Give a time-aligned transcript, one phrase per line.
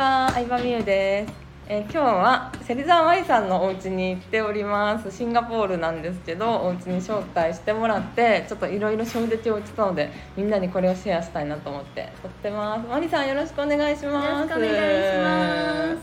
[0.00, 1.32] は、相葉美優です。
[1.68, 5.10] えー今日は芹沢麻里さんのお家に行っております。
[5.14, 12.86] シンガポールなんですけど、お家に招待してもらって、ちょっといろいろ衝撃を受けたので、みんなにこれをシェアしたいなと思って撮ってます。
[12.88, 14.48] 麻里さんよろしくお願いしよます。
[14.48, 15.98] ろしくお願いし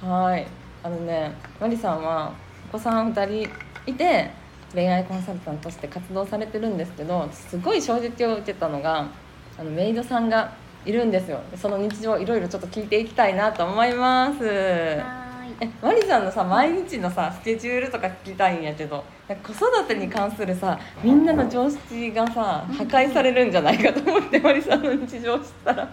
[0.00, 0.06] ます。
[0.06, 0.46] はい、
[0.82, 2.32] あのね、マリさんは
[2.70, 3.50] お子さん2人
[3.84, 4.30] いて
[4.72, 9.08] 恋愛コンサルタントとして活動されてるんですけどすごい衝撃を受けたのが
[9.58, 10.52] あのメイドさんが
[10.86, 11.40] いるんですよ。
[11.50, 14.44] でその日常いろいろちょっと聞いていきたいなと思います。
[14.44, 15.26] は
[15.60, 15.68] え。
[15.82, 19.04] マリさんのさ毎日のさスケジュールとか聞きたいんやけど
[19.42, 25.88] 子育てに関するさみんなの常識がさ破壊されるんじゃないかと思ってマリさんの日常を知ったら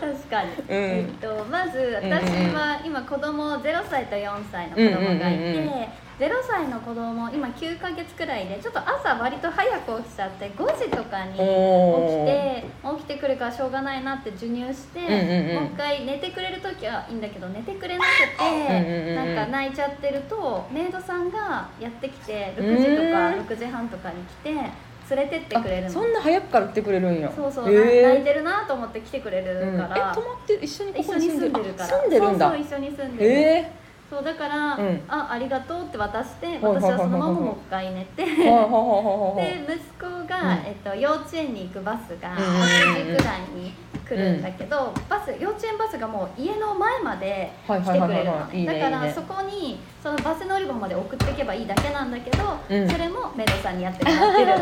[0.00, 0.50] 確かに。
[0.68, 5.88] えっとまずうん私は今子供0歳と4歳の子供がいうんうんうんうんて、
[6.20, 12.64] 0歳の子供今9ヶ月くらいでちょっと朝割と早く起きちゃって5時とかに起きて
[12.98, 15.54] 起きてくるからしょうがないなって授乳して、うんうんうん。
[15.56, 18.08] もう一回寝てくれる時はいいんだけど寝てくれなく
[18.42, 19.14] うんうんて、うん。
[19.36, 23.40] なんか泣いちゃってるとメイドさんがやってきて6時とかうん。
[23.40, 25.88] 6時半とかに来て連れてってくれるの。
[25.88, 27.32] あそんな早くから来てくれるんや。
[27.34, 28.08] そうそう、へー。
[28.08, 31.84] 泣いてるなと思って来てくれるうん、えから、泊まって一緒にこ一緒にこに住んでるから。
[31.84, 32.50] あ住んでるんだ。
[32.50, 33.72] そうそう一緒に住んでる、え
[34.10, 35.02] そうだから、うん。
[35.08, 38.24] あありがとうって渡して私はそのままもう一回寝て。
[38.24, 40.66] で息子が、うん。
[40.66, 43.16] えっと、幼稚園に行くバスがうんうんうんうん。
[43.16, 43.72] 8時くらいに
[44.10, 52.90] 来るんだけど、バス幼稚園バスがもう家の前まではい来てくれるだからそこにそのバス乗り場まで送っていけばいいだけなんだけど、うん。
[52.90, 54.52] それもメイドさんにやってもらってる。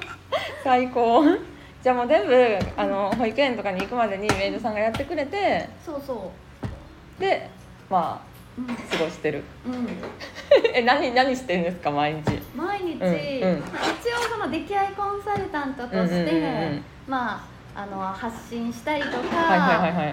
[0.64, 1.22] 最高。
[1.82, 6.32] じゃあもう全部あの保育園とかに行くまでにメイドさんがやってくれてそうそ
[7.18, 7.50] で
[7.90, 8.22] ま
[8.56, 8.70] う、うん。
[8.70, 9.42] あ過ごしてる。
[9.66, 9.88] うん。
[10.72, 12.40] え何何してるんですか毎日？
[12.56, 13.00] 毎日、うんうん。
[13.00, 16.84] まあ一応その出来合いコンサルタントとして、うんうんうんうん。
[17.06, 19.16] まああの発信したりとか、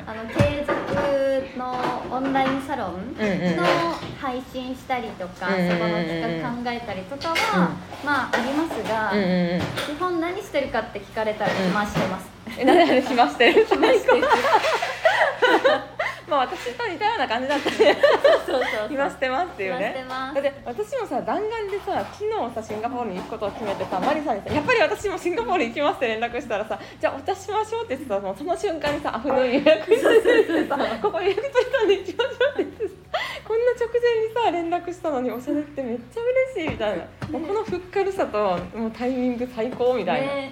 [0.07, 1.75] あの継続の
[2.11, 3.15] オンラインサロン
[3.55, 3.63] の
[4.19, 7.69] 配信したりとか、そこの企画考えたりとかは、
[8.03, 9.11] まあありますが、
[9.85, 13.65] 基本何してるかって聞かれたら暇してます、 え何してる？
[13.69, 14.23] 暇してる
[16.27, 17.97] まあ私と似たような感じだったね。
[18.45, 18.89] そうそうそう。
[18.89, 32.93] 暇してますっていう暇ねだって私もさ弾丸でさ昨日さシンガポールに行くことを決めてさマリさんにさ「やっぱり私もシンガポール行きます」って連絡したらさ「じゃあお茶しましょう」って言ってさもうその瞬間にさアフタヌーン予約してさ「ここ予約取ったんで行きましょう」って言ってさ
[33.47, 36.21] こんな直前にさ連絡したのにおしゃれってめっちゃ
[36.53, 37.05] 嬉しいみたいな。
[37.31, 40.51] もうこのふっかるさともうタイミング最高みたいな、ね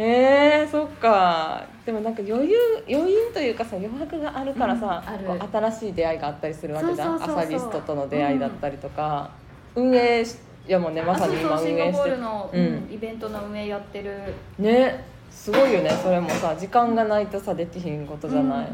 [0.00, 1.66] えー、そっか。
[1.84, 2.56] でもなんか余裕
[2.88, 7.18] 余韻というかさ余白があるからさ、うん新しい出会いがあったりするわけじゃん。
[7.18, 7.44] そうそうそうそう。
[7.44, 9.30] 朝リストとの出会いだったりとか、
[9.74, 10.38] 運営し
[10.68, 12.02] いやもうねまあさに今そうそうシンガ運営して。
[12.04, 12.88] ポールの、ううん。
[12.88, 14.32] ん、イベントの運営やってる。
[14.58, 18.68] ねすごいよねそれもさ時間がないとさできひんことじゃない、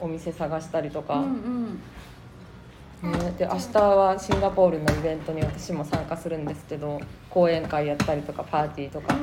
[0.00, 1.80] お店探したりとか、うん
[3.02, 3.12] うん。
[3.12, 7.00] ね、で明日はシンガポールのイベントに私も参加するんですけど
[7.30, 9.14] 講演会やったりとかパーティーとか、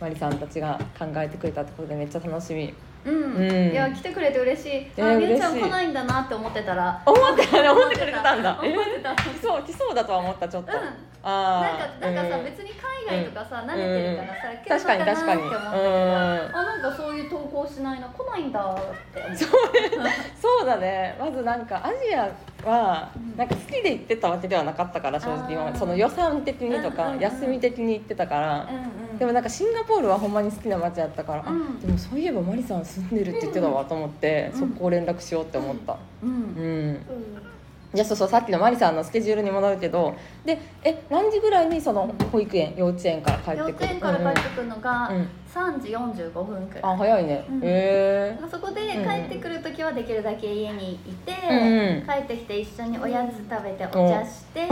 [0.00, 2.72] マリさんたちが考えてくれたってことでめっちゃ楽しみ。
[3.04, 3.50] うん、うん。
[3.50, 7.02] うんいや来てくれて嬉しい、えあみゆちゃん来ないんだなって思ってたら。
[7.04, 8.58] 思ってたね思ってくれてたんだ。
[8.62, 9.14] 思ってた。
[9.14, 10.78] 来そう来そうだとは思ったちょっと、うん。
[11.22, 12.44] あなんかなんかさ、うん。
[12.44, 16.56] 別に海外とかさ、慣れてるからさ、うん確かに確かに来るのなって思ったけど、うん。
[16.56, 18.74] あなんかそういう投稿しないな来ないんだっ
[19.12, 19.44] て思って。
[20.40, 21.16] そうだね。
[21.20, 22.28] まずなんかアジア
[22.66, 23.36] はうん。
[23.36, 27.20] なんか好きで行ってたわけではなかったから正直その予算的にとかうんうんうん。
[27.20, 28.68] 休み的に行ってたから。
[28.70, 31.78] うんうんでもなんかシンガポールはほんまに好きな街やったから、あうん。
[31.78, 34.60] でもそういえばマリさん住んでるって言ってたわと思って、うん。
[34.60, 35.98] 速攻連絡しようって思った。
[36.22, 36.30] うん。
[36.32, 40.14] うん、いやそうそうさっきのマリさんのスケジュールに戻るけど
[40.44, 43.84] でえ何時ぐらいにその保育園幼稚園から帰幼ってくる？
[43.84, 45.16] 稚園から帰ってくるのがうん。
[45.16, 45.28] うん。
[45.50, 47.60] 3時45分くらい、あ早いね、うん。
[47.64, 52.06] へそこで帰ってくる時はできるだけ家にいて、うん。
[52.06, 54.60] 帰ってきて一緒におやつ食べてお茶して、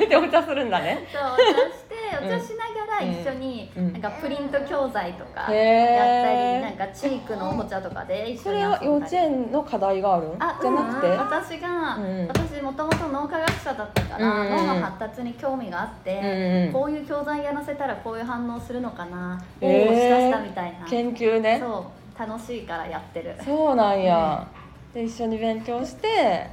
[0.00, 1.00] えでお茶するんだね。
[1.12, 3.92] そうお茶してお茶しながら一緒にうん。
[3.92, 8.84] なんかプリント教材とかやったりなんかチークのおもちゃとかで一そ緒に遊んだり。
[8.84, 10.28] れは幼稚園の課題がある？
[10.28, 11.18] んあじゃなくて、うん。
[11.18, 12.28] 私が、うん。
[12.28, 19.88] 私もともと脳科学者だったから、脳の発達に興味があって、こういう教材やらせたらこういう反応するのかな、へー。
[19.88, 20.86] おおしたしたみたいな。
[20.86, 21.58] 研究ね。
[21.60, 22.00] そう。
[22.18, 23.34] 楽しいからやってる。
[23.42, 24.46] そうなんや、
[24.92, 26.50] で一緒に勉強して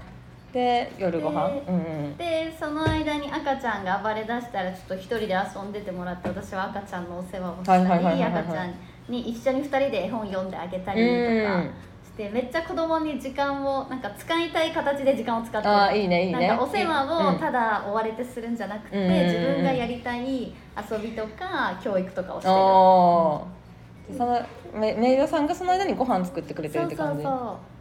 [0.53, 1.49] で夜ご飯？
[1.49, 1.79] でうんう
[2.09, 8.73] んでその間に赤ちゃんが暴れ出したらちょっと一人で遊んでてもらって私は赤ちゃんのお世話をしたり赤ちゃん
[9.09, 11.07] に一緒に二人で絵本読んであげたりと
[11.47, 11.63] か
[12.03, 15.73] してめっちゃ子供に時間をなんか使いたい形で時間を使ってる。
[15.73, 16.47] あーいいねいいね。
[16.47, 17.35] なんかお世話うん。
[17.35, 20.53] をただ追われてするんじゃなくて、うん自分がやりたい
[20.89, 24.17] 遊びとか教育とかをしてる。
[24.17, 24.41] その
[24.73, 27.23] メメイドさんがその間にご飯作ってくれてるそうそうって感じ？
[27.23, 27.76] そへ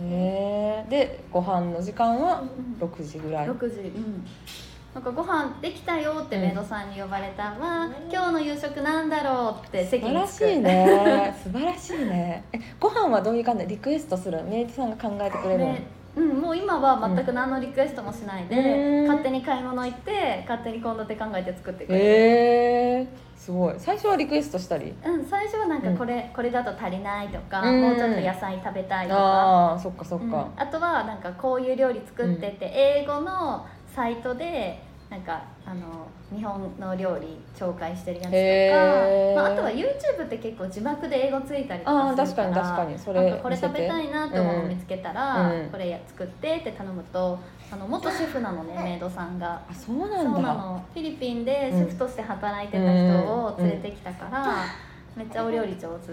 [0.00, 4.24] えでご飯の時間はうん6時ぐらい、6時うん。
[4.94, 10.14] なんかご飯できたよってメイドさんに呼ばれたわ、今日の夕食なんだろうって素席に着く。
[10.14, 11.34] 晴らしいね。
[11.42, 12.44] 素晴らしいね。
[12.54, 13.66] えご飯はどういう感じ？
[13.66, 14.42] でリクエストする？
[14.44, 15.82] メイドさんが考えてくれるの、で
[16.16, 19.06] うん、もう今は全く何のリクエストもしないで、うん。
[19.08, 23.06] 勝手に買い物行って勝手に献立考えて作ってくれる、へえ
[23.44, 23.74] すごい。
[23.76, 24.94] 最初はリクエストしたり？
[25.04, 27.80] うん、最初はなんかこれ,、これだと足りないとか、うん。
[27.82, 30.30] もうちょっと野菜食べたいとか、ああそっかそっうん。
[30.30, 38.30] か、あとはなんかこういう料理作ってって、英語のサイトでなんかあの日本の料理紹介してるやつと
[39.36, 45.70] か、まあ、あとは YouTube って結構字幕で英語ついたりとかするから確かに確かにそれこれ食べたいなって思うの見つけたら、うん。
[45.70, 47.38] これや作ってって頼むと
[47.70, 49.62] あの元シェフなのねメイドさんが。
[49.70, 50.54] あそうなんだ。
[50.54, 50.84] の。
[50.92, 54.64] フィリピンでシェフとして働いてた人を連れてきたから、
[55.16, 56.06] めっちゃお料理上手、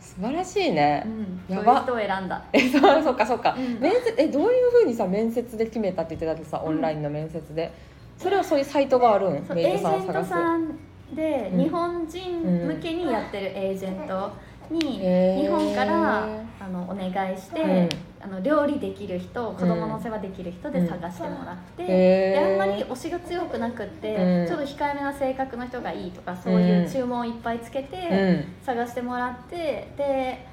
[0.00, 1.02] 素晴らしいね。
[1.48, 1.84] う、ん、やば。
[1.86, 2.42] そういう人を選んだ。
[2.52, 3.80] えそうそっかそっか、うん。
[3.80, 7.72] 面接えどういうふうにさ面接で決めたって言ってたってさオンラインの面接で、
[8.16, 9.44] それはそういうサイトがあるん？
[9.46, 10.30] そうエージメイドさんをェント探す？
[10.30, 10.78] さん
[11.14, 11.62] でうん。
[11.62, 14.32] 日本人向けにやってるエージェント
[14.70, 15.42] にへー。
[15.42, 16.24] 日本から
[16.60, 17.88] あのお願いして、うん。
[18.22, 24.46] あの料理できる人子供の世話できる人で探してもらって、へでーあんまり推しが強くなくって、うん。
[24.46, 28.64] ちょっと控えめな性格の人がいいとかそういう注文をいっぱいつけて、うん。
[28.64, 30.46] 探してもらってで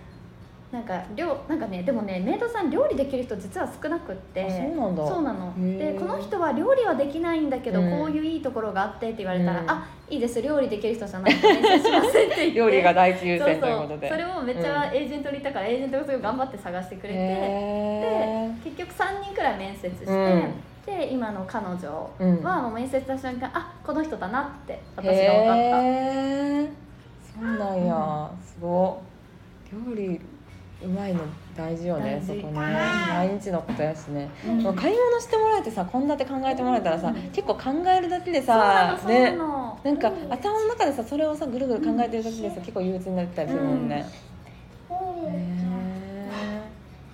[0.72, 5.08] なんか料なんかねでもねメイドさん料理できる人実は少なくってあそうなんだ。
[5.08, 5.78] そうなの。
[5.78, 7.92] でこの人は料理はできないんだけど、うん。
[7.92, 9.70] こういういいところがあってって言われたら、うん。
[9.70, 12.52] あいいです料理できる人じゃないと練習しませんって言って。
[12.56, 14.10] 料理が第一優先というそうことで。
[14.10, 20.54] それをめっちゃエージェントに言ったから、エージェントがすごい頑張って探してくれて、へで結局3人くらい面接して、うん。
[20.86, 26.82] で今の彼女うんはもう面接した瞬間、あこの人だなってー私が分かった。
[27.34, 29.02] そうなんや、すご
[29.70, 30.22] い料理
[30.84, 31.20] うまいの
[31.56, 32.54] 大事よねそこね。
[32.54, 34.62] 毎日のことやしね、うん。
[34.64, 37.16] もう買い物してもらえてさ献立考えてもらえたらさ、うん。
[37.32, 39.32] 結構考えるだけでさね。
[39.36, 39.80] の。
[39.84, 44.06] なんか頭の中でさそれをさぐるぐる考えてるだけでさ、結構憂鬱になったりするもんね、
[44.90, 44.94] へ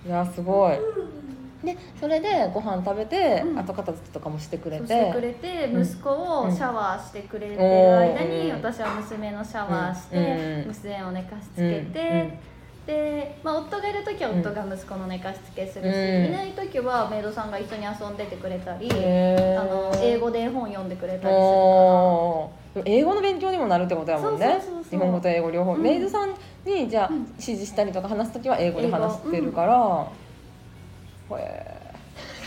[0.04, 0.08] え。
[0.08, 0.78] いやすごい。
[1.64, 3.58] でそれでご飯食べて、うん。
[3.58, 4.86] 後片付けとかもしてくれて。
[4.86, 5.82] してくれてうん。
[5.82, 10.16] 息子をシャワーしてくれてる間にうん私は娘のシャワーして
[10.62, 10.68] うん。
[10.68, 12.38] 娘を寝かしつけて
[12.88, 16.24] で、まあ、夫がいる時は夫が息子の寝かしつけするしうん。
[16.24, 22.82] いない時はメイドさんが一緒に遊んでてくれたりあの英語で絵本読んでくれたりするかおー。
[22.82, 24.58] でも英語の勉強にもなるってことやもんね。
[24.88, 25.82] 日本語と英語両方、うん。
[25.82, 27.18] メイドさんにじゃあ、うん。
[27.32, 30.06] 指示したりとか話す時は英語で話してるから、
[31.38, 31.88] へえ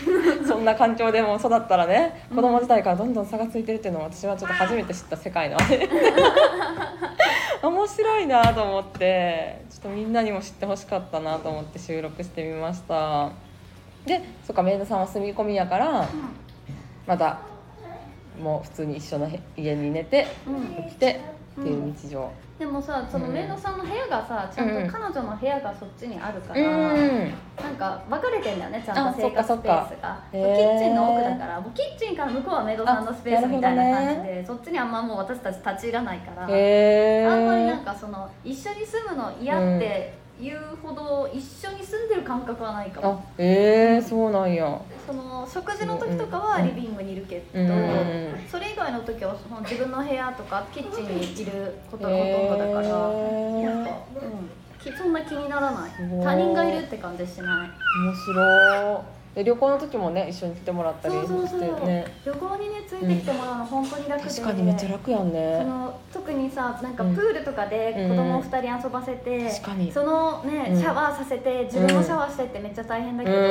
[0.44, 5.88] そんな環境でも育ったらね子供時代からどんどん差がついてるっていうのを私はちょっと初めて知った世界なので
[7.62, 13.30] 面白いなと思ってちょっとみんなにも知ってほしかったなと思って収録してみました。
[14.04, 16.08] でそっかメイドさんは住み込みやから
[17.06, 17.38] また
[18.40, 20.26] もう普通に一緒の家に寝て
[20.88, 21.20] 起きて
[21.60, 22.30] っていう日常。
[22.58, 24.86] でもさそのメイドさんの部屋がさちゃんうん。
[24.86, 27.30] と彼女の部屋がそっちにあるかうら、ん。
[27.60, 30.22] なんか分かれてんだよねちゃんあと生活スペースが。
[30.30, 44.80] キッチンの奥だからもうキッチンから向こうはメイドさんのスペースみたいな感じで、そっちにあんまもう私たち立ち入らないから、あんまりなんかその一緒に住むの嫌って言うほど一緒に住んでる感覚はないかも、えそうなんや。
[45.06, 53.64] その食事の時とかはリビングにいるけど、うんそれ以外の時はその自分の部屋とかキッチンにいることがほとんどだから、へー。
[53.64, 55.90] なんか、うん、きそんな気にならない。
[56.22, 57.70] 他人がいるって感じしない。
[58.04, 62.04] 面白いで旅行の時もね一緒に来てもらったりそうそうそう、してね。
[62.26, 67.14] 旅行にねついてきてもらうの本当に楽で、確かにめっちゃ楽やんそねの特にさなんかうん。
[67.14, 69.90] プールとかで子供2人遊ばせて、確かに。
[69.90, 70.78] そのね、うん。
[70.78, 73.42] シャワーさせて自分もシャワーしてってめっちゃ大変だうけど、ん。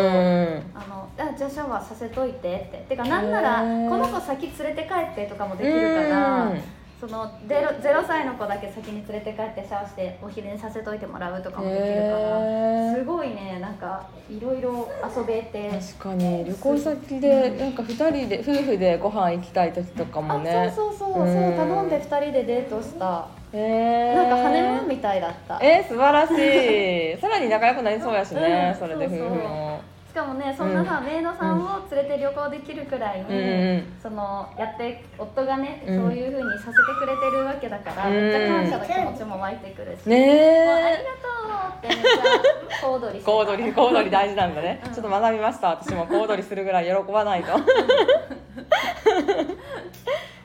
[0.76, 2.86] あのあじゃあシャワーさせといてって。
[2.90, 6.62] てかなんならこの子先連れて帰ってとかもできるから、うん
[7.01, 12.96] その 0, 0歳の子だけ先に連れて帰ってシャワーしてお昼寝させといてもらうとかもできるからへー。
[13.00, 15.72] すごいねなんかいろいろ遊べて。
[15.98, 20.51] 確かに旅行先でなんか二人で夫婦でご飯行きたい時とかもね。
[20.51, 21.34] あそうそうそう、うん。
[21.34, 23.27] そう頼んで2人でデートした。
[23.51, 24.15] へー。
[24.15, 25.60] なんかハネムーンみたいだった。
[25.60, 26.31] えー、素晴らし
[27.17, 27.20] い。
[27.20, 29.38] さらに仲良くなりそうやしね、うんそれで夫婦そうそう。
[29.39, 29.71] も
[30.12, 35.98] しかもねそんなさ、メイドさんを連れて旅行できるくらいに、うんうんそのやって夫がね、うん。
[36.01, 38.13] そういうふうにさせてくれてるわけだから、うん。
[38.13, 44.91] めっちゃ感謝の気持ちも湧いてくるし、ねもうありがえとうってめっちゃ小躍り小躍り小躍り大事なんだね、うん。
[44.94, 45.70] ちょっと学びました。
[45.70, 47.58] 私も小躍りするぐらい喜ばないと。
[47.58, 47.62] い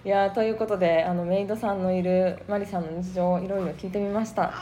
[0.07, 4.53] いやーということであのメイドさんのいるマリさんの日常をいろいろ聞いてみました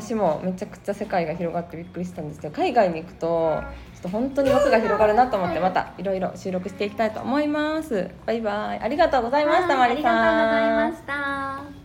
[0.00, 3.62] 私もめちゃくちゃ世界が広がってびっくりしたんですけど海外に行くと
[3.94, 8.10] ちょっと本当に枠が広がるなと思ってまたいろいろ収録していきたいと思います。
[8.26, 8.80] バイバイ。
[8.80, 10.16] ありがとうございましたマリさん。
[10.18, 11.02] はいありがとうございまし
[11.72, 11.75] た